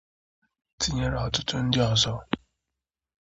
tinyere 0.79 1.15
ọtụtụ 1.25 1.55
ndị 1.65 1.79
ọzọ 1.91 2.13